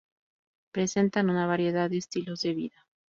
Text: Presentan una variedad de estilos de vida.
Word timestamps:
Presentan 0.71 1.29
una 1.29 1.45
variedad 1.45 1.87
de 1.87 1.97
estilos 1.97 2.39
de 2.41 2.55
vida. 2.55 2.87